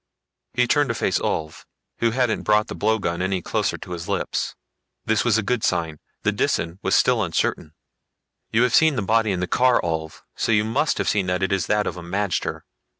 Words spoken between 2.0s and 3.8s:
hadn't brought the blowgun any closer